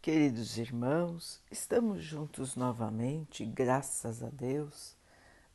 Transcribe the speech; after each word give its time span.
Queridos 0.00 0.56
irmãos, 0.56 1.40
estamos 1.50 2.04
juntos 2.04 2.54
novamente, 2.54 3.44
graças 3.44 4.22
a 4.22 4.28
Deus. 4.30 4.96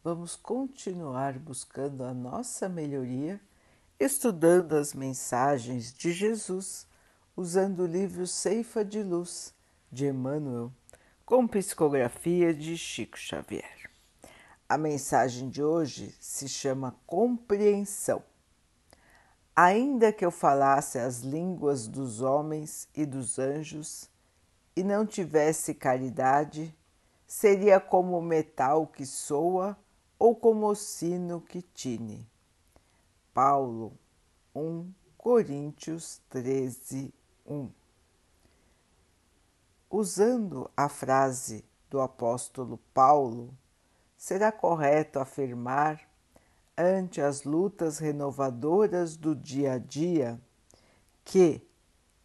Vamos 0.04 0.36
continuar 0.36 1.40
buscando 1.40 2.04
a 2.04 2.14
nossa 2.14 2.68
melhoria, 2.68 3.40
estudando 3.98 4.76
as 4.76 4.94
mensagens 4.94 5.94
de 5.94 6.12
Jesus, 6.12 6.86
usando 7.38 7.84
o 7.84 7.88
livro 7.88 8.28
Ceifa 8.28 8.84
de 8.84 9.02
Luz 9.02 9.54
de 9.90 10.08
Emmanuel, 10.08 10.74
com 11.26 11.48
psicografia 11.48 12.54
de 12.54 12.78
Chico 12.78 13.18
Xavier. 13.18 13.90
A 14.68 14.78
mensagem 14.78 15.50
de 15.50 15.64
hoje 15.64 16.14
se 16.20 16.50
chama 16.50 16.98
Compreensão. 17.08 18.22
Ainda 19.56 20.12
que 20.12 20.26
eu 20.26 20.32
falasse 20.32 21.00
as 21.00 21.22
línguas 21.22 21.88
dos 21.88 22.20
homens 22.20 22.90
e 22.94 23.06
dos 23.06 23.40
anjos, 23.40 24.12
e 24.76 24.84
não 24.84 25.06
tivesse 25.06 25.74
caridade, 25.74 26.76
seria 27.28 27.80
como 27.80 28.18
o 28.18 28.22
metal 28.22 28.88
que 28.88 29.06
soa 29.06 29.78
ou 30.18 30.36
como 30.36 30.68
o 30.68 30.76
sino 30.76 31.42
que 31.42 31.62
tine. 31.62 32.28
Paulo 33.34 33.98
1 34.56 34.92
Coríntios 35.18 36.22
13, 36.30 37.14
1 37.46 37.70
Usando 39.90 40.70
a 40.76 40.90
frase 40.90 41.64
do 41.90 42.02
apóstolo 42.02 42.80
Paulo, 42.94 43.56
será 44.18 44.52
correto 44.52 45.20
afirmar, 45.20 46.02
ante 46.78 47.22
as 47.22 47.44
lutas 47.44 48.00
renovadoras 48.00 49.16
do 49.16 49.36
dia 49.36 49.74
a 49.74 49.78
dia, 49.78 50.42
que 51.24 51.62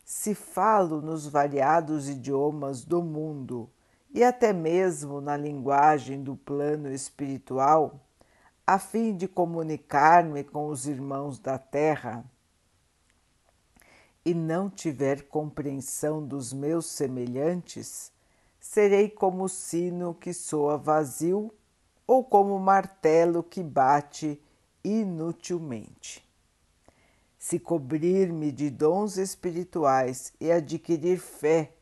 se 0.09 0.35
falo 0.35 1.03
nos 1.03 1.27
variados 1.27 2.09
idiomas 2.09 2.83
do 2.83 3.03
mundo 3.03 3.69
e 4.11 4.25
até 4.25 4.55
mesmo 4.55 5.20
na 5.20 5.37
linguagem 5.37 6.23
do 6.23 6.34
plano 6.34 6.91
espiritual, 6.91 8.00
a 8.67 8.78
fim 8.78 9.15
de 9.15 9.28
comunicar-me 9.28 10.42
com 10.45 10.69
os 10.69 10.87
irmãos 10.87 11.39
da 11.39 11.59
terra, 11.59 12.25
e 14.25 14.33
não 14.33 14.70
tiver 14.70 15.28
compreensão 15.28 16.27
dos 16.27 16.55
meus 16.55 16.87
semelhantes, 16.87 18.11
serei 18.59 19.11
como 19.11 19.45
o 19.45 19.48
sino 19.48 20.15
que 20.15 20.33
soa 20.33 20.78
vazio 20.78 21.53
ou 22.06 22.25
como 22.25 22.56
o 22.56 22.61
martelo 22.61 23.43
que 23.43 23.62
bate 23.62 24.43
inutilmente 24.83 26.28
se 27.39 27.58
cobrir-me 27.58 28.50
de 28.50 28.69
dons 28.69 29.17
espirituais 29.17 30.33
e 30.41 30.50
adquirir 30.50 31.19
fé, 31.19 31.72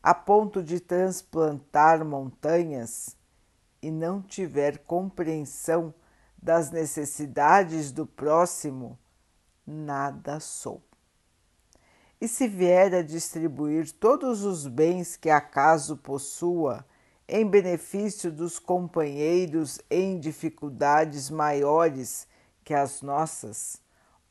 a 0.00 0.14
ponto 0.14 0.62
de 0.62 0.78
transplantar 0.78 2.04
montanhas, 2.04 3.16
e 3.82 3.90
não 3.90 4.22
tiver 4.22 4.78
compreensão 4.78 5.92
das 6.40 6.70
necessidades 6.70 7.90
do 7.90 8.06
próximo, 8.06 8.96
nada 9.66 10.38
sou. 10.38 10.80
E 12.20 12.28
se 12.28 12.46
vier 12.46 12.94
a 12.94 13.02
distribuir 13.02 13.92
todos 13.92 14.44
os 14.44 14.66
bens 14.66 15.16
que 15.16 15.28
acaso 15.28 15.96
possua 15.96 16.86
em 17.28 17.44
benefício 17.44 18.30
dos 18.30 18.58
companheiros 18.58 19.80
em 19.90 20.18
dificuldades 20.18 21.28
maiores 21.28 22.26
que 22.64 22.72
as 22.72 23.02
nossas, 23.02 23.82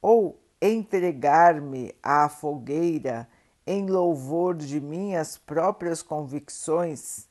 ou 0.01 0.41
entregar-me 0.61 1.93
à 2.01 2.29
fogueira 2.29 3.27
em 3.67 3.87
louvor 3.87 4.55
de 4.55 4.79
minhas 4.79 5.37
próprias 5.37 6.01
convicções 6.01 7.27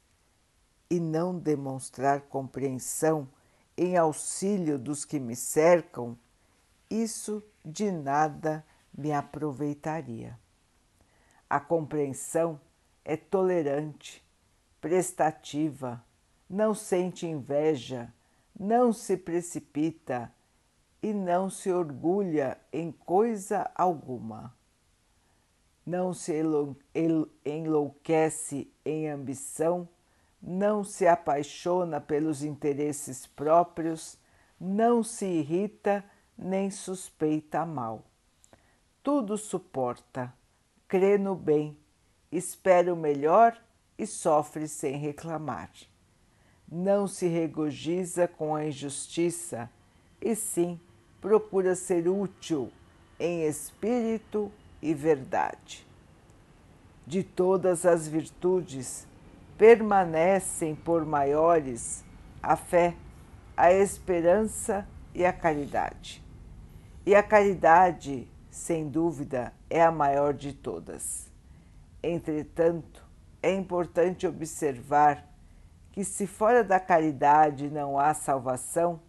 e 0.91 0.99
não 0.99 1.39
demonstrar 1.39 2.23
compreensão 2.23 3.29
em 3.77 3.97
auxílio 3.97 4.79
dos 4.79 5.05
que 5.05 5.19
me 5.19 5.35
cercam, 5.35 6.17
isso 6.91 7.43
de 7.65 7.91
nada 7.91 8.65
me 8.97 9.13
aproveitaria. 9.13 10.39
A 11.49 11.61
compreensão 11.61 12.61
é 13.05 13.17
tolerante, 13.17 14.25
prestativa, 14.81 16.05
não 16.49 16.75
sente 16.75 17.27
inveja, 17.27 18.13
não 18.59 18.93
se 18.93 19.17
precipita 19.17 20.33
e 21.05 21.13
não 21.13 21.51
se 21.51 21.71
orgulha 21.71 22.57
em 22.73 22.91
coisa 22.91 23.71
alguma. 23.75 24.57
Não 25.85 26.15
se 26.15 26.33
enlouquece 27.45 28.73
em 28.83 29.11
ambição, 29.11 29.87
não 30.41 30.83
se 30.83 31.07
apaixona 31.07 32.01
pelos 32.01 32.43
interesses 32.43 33.27
próprios, 33.27 34.17
não 34.59 35.03
se 35.03 35.27
irrita 35.27 36.03
nem 36.39 36.71
suspeita 36.71 37.67
mal. 37.67 38.03
Tudo 39.03 39.37
suporta, 39.37 40.33
crê 40.89 41.19
no 41.19 41.35
bem, 41.35 41.77
espera 42.33 42.95
o 42.95 42.97
melhor 42.97 43.63
e 43.99 44.07
sofre 44.07 44.67
sem 44.67 44.97
reclamar. 44.97 45.71
Não 46.67 47.07
se 47.07 47.27
regozija 47.29 48.27
com 48.27 48.55
a 48.57 48.65
injustiça, 48.65 49.71
e 50.19 50.35
sim 50.35 50.81
procura 51.25 51.75
ser 51.75 52.07
útil 52.07 52.71
em 53.19 53.47
espírito 53.47 54.53
e 54.83 54.93
verdade. 54.93 55.87
De 57.07 57.23
todas 57.23 57.87
as 57.87 58.07
virtudes, 58.07 59.09
permanecem 59.57 60.75
por 60.75 61.03
maiores 61.07 62.05
a 62.43 62.57
fé, 62.57 62.95
a 63.57 63.73
esperança 63.73 64.87
e 65.15 65.25
a 65.25 65.33
caridade. 65.33 66.23
E 67.07 67.15
a 67.15 67.23
caridade, 67.23 68.29
sem 68.51 68.87
dúvida, 68.87 69.51
é 69.71 69.81
a 69.81 69.91
maior 69.91 70.35
de 70.35 70.53
todas. 70.53 71.33
Entretanto, 72.03 73.03
é 73.43 73.51
importante 73.51 74.27
observar 74.27 75.27
que, 75.91 76.05
se 76.05 76.27
fora 76.27 76.63
da 76.63 76.79
caridade 76.79 77.71
não 77.71 77.99
há 77.99 78.13
salvação, 78.13 79.01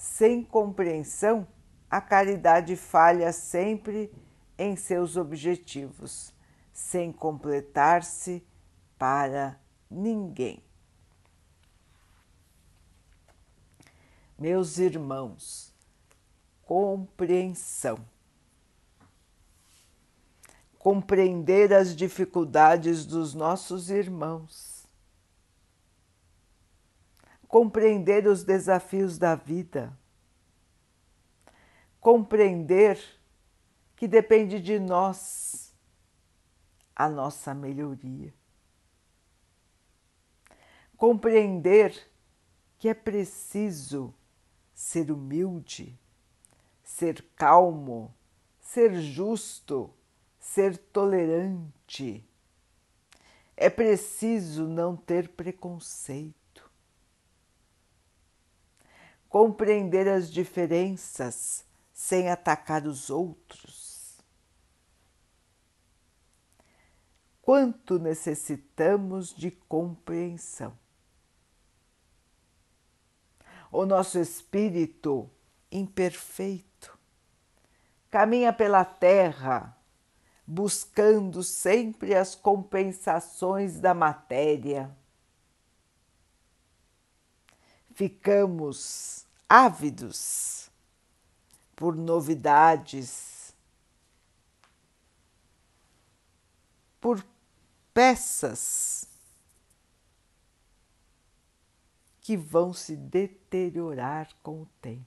sem 0.00 0.42
compreensão, 0.42 1.46
a 1.90 2.00
caridade 2.00 2.74
falha 2.74 3.34
sempre 3.34 4.10
em 4.56 4.74
seus 4.74 5.14
objetivos, 5.18 6.32
sem 6.72 7.12
completar-se 7.12 8.42
para 8.98 9.60
ninguém. 9.90 10.64
Meus 14.38 14.78
irmãos, 14.78 15.74
compreensão. 16.62 17.98
Compreender 20.78 21.74
as 21.74 21.94
dificuldades 21.94 23.04
dos 23.04 23.34
nossos 23.34 23.90
irmãos 23.90 24.69
compreender 27.50 28.28
os 28.28 28.44
desafios 28.44 29.18
da 29.18 29.34
vida, 29.34 29.92
compreender 31.98 32.96
que 33.96 34.06
depende 34.06 34.60
de 34.60 34.78
nós 34.78 35.74
a 36.94 37.08
nossa 37.08 37.52
melhoria, 37.52 38.32
compreender 40.96 41.92
que 42.78 42.88
é 42.88 42.94
preciso 42.94 44.14
ser 44.72 45.10
humilde, 45.10 45.98
ser 46.84 47.20
calmo, 47.34 48.14
ser 48.60 48.94
justo, 49.00 49.92
ser 50.38 50.78
tolerante. 50.78 52.24
É 53.56 53.68
preciso 53.68 54.68
não 54.68 54.94
ter 54.94 55.30
preconceito 55.30 56.39
compreender 59.30 60.06
as 60.08 60.30
diferenças 60.30 61.64
sem 61.92 62.28
atacar 62.28 62.84
os 62.84 63.08
outros. 63.08 64.18
Quanto 67.40 67.98
necessitamos 67.98 69.34
de 69.34 69.50
compreensão. 69.50 70.76
O 73.72 73.86
nosso 73.86 74.18
espírito 74.18 75.30
imperfeito 75.70 76.98
caminha 78.10 78.52
pela 78.52 78.84
terra 78.84 79.76
buscando 80.44 81.44
sempre 81.44 82.16
as 82.16 82.34
compensações 82.34 83.78
da 83.78 83.94
matéria. 83.94 84.90
Ficamos 88.00 89.26
ávidos 89.46 90.70
por 91.76 91.94
novidades, 91.94 93.54
por 96.98 97.22
peças 97.92 99.06
que 102.22 102.38
vão 102.38 102.72
se 102.72 102.96
deteriorar 102.96 104.30
com 104.42 104.62
o 104.62 104.66
tempo. 104.80 105.04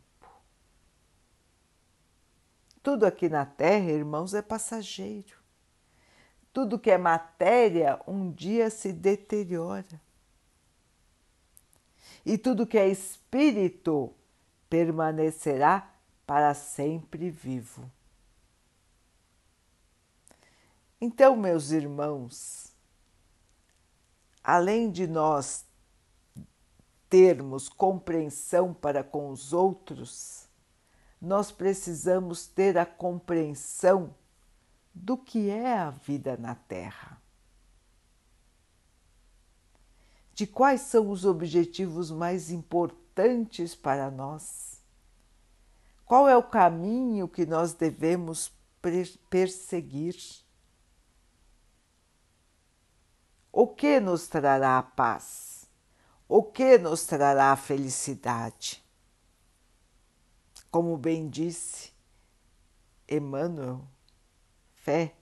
Tudo 2.84 3.07
aqui 3.07 3.28
na 3.28 3.44
Terra, 3.44 3.89
irmãos, 3.89 4.36
é 4.36 4.42
passageiro. 4.44 5.36
Tudo 6.54 6.78
que 6.78 6.92
é 6.92 6.98
matéria 7.00 8.00
um 8.06 8.31
dia 8.31 8.69
se 8.69 8.94
deteriora. 8.94 10.00
E 12.25 12.38
tudo 12.38 12.68
que 12.68 12.78
é 12.78 12.88
espírito 12.88 14.14
permanecerá 14.70 15.94
para 16.25 16.54
sempre 16.54 17.30
vivo. 17.30 17.90
Então, 21.00 21.36
meus 21.36 21.72
irmãos, 21.72 22.74
além 24.42 24.90
de 24.90 25.06
nós 25.06 25.66
termos 27.10 27.68
compreensão 27.70 28.74
para 28.74 29.04
com 29.04 29.30
os 29.30 29.54
outros, 29.54 30.48
nós 31.22 31.52
precisamos 31.52 32.48
ter 32.48 32.78
a 32.78 32.86
compreensão 32.86 34.16
do 34.94 35.18
que 35.18 35.50
é 35.50 35.78
a 35.78 35.90
vida 35.90 36.36
na 36.38 36.56
Terra. 36.56 37.22
De 40.34 40.48
quais 40.48 40.82
são 40.82 41.10
os 41.10 41.26
objetivos 41.26 42.10
mais 42.10 42.50
importantes 42.50 43.76
para 43.76 44.10
nós? 44.10 44.82
Qual 46.06 46.28
é 46.28 46.36
o 46.36 46.44
caminho 46.44 47.28
que 47.28 47.46
nós 47.46 47.74
devemos 47.74 48.52
perseguir? 49.30 50.16
O 53.52 53.68
que 53.68 54.00
nos 54.00 54.28
trará 54.28 54.80
a 54.80 54.84
paz? 54.84 55.70
O 56.28 56.44
que 56.44 56.78
nos 56.78 57.06
trará 57.06 57.52
a 57.52 57.56
felicidade? 57.56 58.84
Como 60.72 60.98
bem 60.98 61.30
disse 61.30 61.94
Emmanuel, 63.08 63.88
fé, 64.74 65.16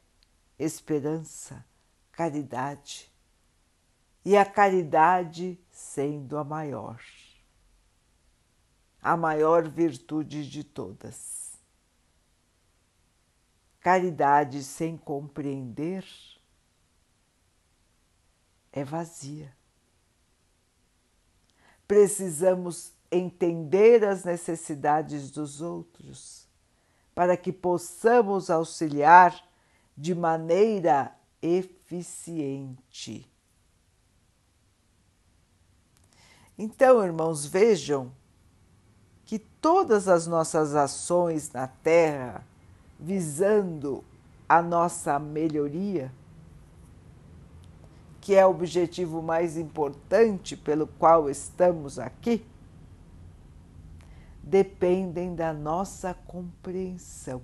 esperança, 0.58 1.66
caridade. 2.12 3.11
E 4.24 4.38
a 4.38 4.46
caridade 4.46 5.60
sendo 5.72 6.38
a 6.38 6.44
maior, 6.44 7.02
a 9.02 9.18
maior 9.18 9.68
virtude 9.68 10.48
de 10.48 10.64
todas. 10.64 11.60
Caridade 13.80 14.64
sem 14.64 14.96
compreender 14.96 16.06
é 18.72 18.84
vazia. 18.84 19.56
Precisamos 21.88 22.94
entender 23.12 24.06
as 24.06 24.24
necessidades 24.24 25.32
dos 25.32 25.62
outros 25.62 26.48
para 27.14 27.36
que 27.36 27.52
possamos 27.52 28.50
auxiliar 28.50 29.44
de 29.98 30.16
maneira 30.16 31.14
eficiente. 31.42 33.31
Então, 36.64 37.04
irmãos, 37.04 37.44
vejam 37.44 38.12
que 39.26 39.40
todas 39.40 40.08
as 40.08 40.28
nossas 40.28 40.76
ações 40.76 41.52
na 41.52 41.66
Terra 41.66 42.46
visando 43.00 44.04
a 44.48 44.62
nossa 44.62 45.18
melhoria 45.18 46.14
que 48.22 48.36
é 48.36 48.46
o 48.46 48.52
objetivo 48.52 49.24
mais 49.24 49.58
importante 49.58 50.56
pelo 50.56 50.86
qual 50.86 51.32
estamos 51.32 51.98
aqui, 51.98 52.46
dependem 54.44 55.34
da 55.34 55.52
nossa 55.52 56.14
compreensão. 56.14 57.42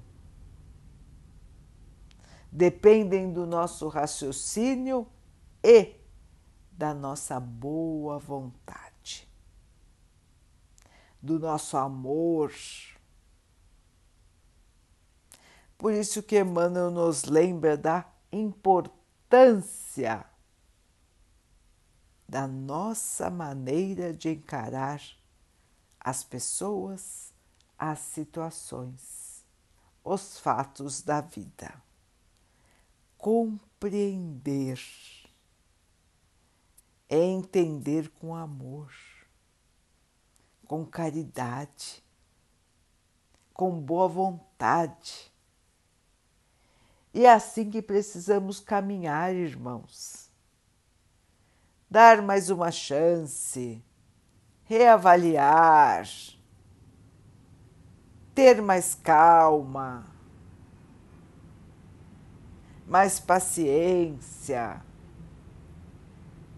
Dependem 2.52 3.34
do 3.34 3.48
nosso 3.48 3.88
raciocínio 3.88 5.08
e 5.64 5.96
da 6.72 6.94
nossa 6.94 7.40
boa 7.40 8.20
vontade, 8.20 8.97
do 11.22 11.40
nosso 11.40 11.78
amor. 11.78 12.54
Por 15.78 15.94
isso 15.94 16.24
que 16.24 16.40
Emmanuel 16.40 16.92
nos 16.92 17.24
lembra 17.26 17.78
da 17.78 18.06
importância 18.32 20.26
da 22.28 22.46
nossa 22.46 23.30
maneira 23.30 24.14
de 24.14 24.30
encarar 24.30 25.02
as 26.00 26.24
pessoas, 26.24 27.34
as 27.78 28.00
situações, 28.00 29.46
os 30.04 30.38
fatos 30.40 31.02
da 31.02 31.22
vida. 31.22 31.82
Compreender 33.18 34.80
é 37.08 37.18
entender 37.18 38.10
com 38.10 38.36
amor, 38.36 38.92
com 40.68 40.86
caridade, 40.86 42.04
com 43.54 43.72
boa 43.80 44.08
vontade. 44.08 45.32
E 47.14 47.26
é 47.26 47.32
assim 47.32 47.70
que 47.70 47.82
precisamos 47.82 48.60
caminhar, 48.60 49.34
irmãos 49.34 50.28
dar 51.90 52.22
mais 52.22 52.50
uma 52.50 52.70
chance, 52.70 53.82
reavaliar, 54.66 56.06
ter 58.36 58.62
mais 58.62 58.94
calma, 58.94 60.06
mais 62.86 63.20
paciência, 63.20 64.82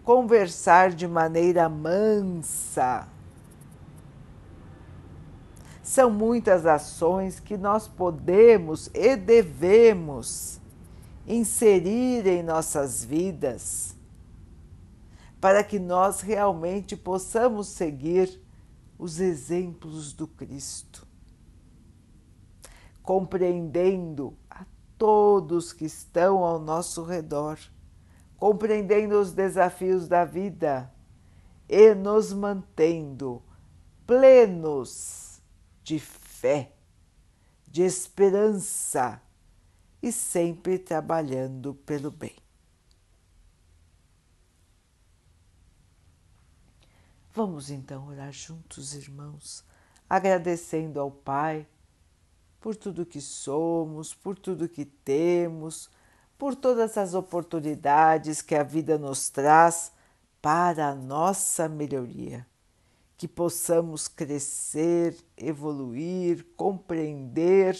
conversar 0.04 0.90
de 0.90 1.06
maneira 1.06 1.68
mansa. 1.68 3.08
São 5.90 6.08
muitas 6.08 6.66
ações 6.66 7.40
que 7.40 7.56
nós 7.56 7.88
podemos 7.88 8.88
e 8.94 9.16
devemos 9.16 10.60
inserir 11.26 12.28
em 12.28 12.44
nossas 12.44 13.04
vidas 13.04 13.96
para 15.40 15.64
que 15.64 15.80
nós 15.80 16.20
realmente 16.20 16.96
possamos 16.96 17.66
seguir 17.66 18.40
os 18.96 19.18
exemplos 19.18 20.12
do 20.12 20.28
Cristo, 20.28 21.04
compreendendo 23.02 24.36
a 24.48 24.64
todos 24.96 25.72
que 25.72 25.86
estão 25.86 26.44
ao 26.44 26.60
nosso 26.60 27.02
redor, 27.02 27.58
compreendendo 28.36 29.20
os 29.20 29.32
desafios 29.32 30.06
da 30.06 30.24
vida 30.24 30.88
e 31.68 31.96
nos 31.96 32.32
mantendo 32.32 33.42
plenos 34.06 35.29
de 35.82 35.98
fé, 35.98 36.72
de 37.66 37.82
esperança 37.82 39.20
e 40.02 40.10
sempre 40.10 40.78
trabalhando 40.78 41.74
pelo 41.74 42.10
bem. 42.10 42.36
Vamos 47.32 47.70
então 47.70 48.08
orar 48.08 48.32
juntos, 48.32 48.94
irmãos, 48.94 49.64
agradecendo 50.08 50.98
ao 50.98 51.10
Pai 51.10 51.66
por 52.60 52.74
tudo 52.74 53.06
que 53.06 53.20
somos, 53.20 54.12
por 54.12 54.38
tudo 54.38 54.68
que 54.68 54.84
temos, 54.84 55.88
por 56.36 56.56
todas 56.56 56.98
as 56.98 57.14
oportunidades 57.14 58.42
que 58.42 58.54
a 58.54 58.62
vida 58.62 58.98
nos 58.98 59.30
traz 59.30 59.92
para 60.42 60.88
a 60.88 60.94
nossa 60.94 61.68
melhoria. 61.68 62.46
Que 63.20 63.28
possamos 63.28 64.08
crescer, 64.08 65.14
evoluir, 65.36 66.46
compreender 66.56 67.76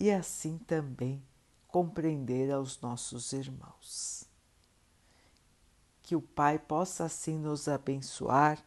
e 0.00 0.10
assim 0.10 0.58
também 0.58 1.22
compreender 1.68 2.50
aos 2.50 2.80
nossos 2.80 3.32
irmãos 3.32 4.32
que 6.12 6.16
o 6.16 6.20
Pai 6.20 6.58
possa 6.58 7.04
assim 7.04 7.38
nos 7.38 7.68
abençoar 7.68 8.58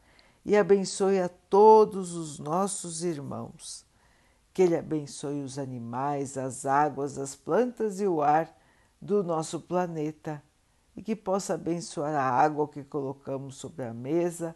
e 0.43 0.57
abençoe 0.57 1.19
a 1.19 1.29
todos 1.29 2.13
os 2.13 2.39
nossos 2.39 3.03
irmãos. 3.03 3.85
Que 4.51 4.63
Ele 4.63 4.75
abençoe 4.75 5.41
os 5.41 5.59
animais, 5.59 6.37
as 6.37 6.65
águas, 6.65 7.19
as 7.19 7.35
plantas 7.35 7.99
e 7.99 8.07
o 8.07 8.21
ar 8.21 8.51
do 8.99 9.23
nosso 9.23 9.59
planeta 9.59 10.41
e 10.95 11.03
que 11.03 11.15
possa 11.15 11.53
abençoar 11.53 12.15
a 12.15 12.23
água 12.23 12.67
que 12.67 12.83
colocamos 12.83 13.57
sobre 13.57 13.85
a 13.85 13.93
mesa 13.93 14.55